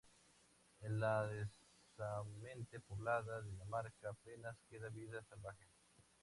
En 0.81 0.99
la 0.99 1.27
densamente 1.27 2.79
poblada 2.79 3.39
Dinamarca 3.43 4.09
apenas 4.09 4.57
queda 4.67 4.89
vida 4.89 5.21
salvaje. 5.29 5.67